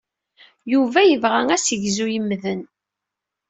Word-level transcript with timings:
Yuba 0.73 0.99
yebɣa 1.03 1.41
assegzu 1.55 2.07
yemmden. 2.13 2.61